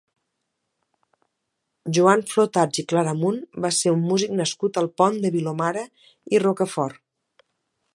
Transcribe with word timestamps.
Joan 1.97 2.25
Flotats 2.31 2.83
i 2.83 2.87
Claramunt 2.93 3.39
va 3.67 3.73
ser 3.83 3.95
un 3.99 4.03
músic 4.13 4.37
nascut 4.41 4.83
al 4.83 4.93
Pont 5.03 5.25
de 5.27 5.35
Vilomara 5.39 5.89
i 6.37 6.47
Rocafort. 6.49 7.05